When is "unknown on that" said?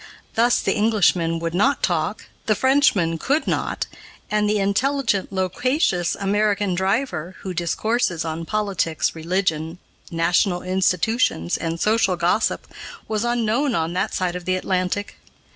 13.23-14.15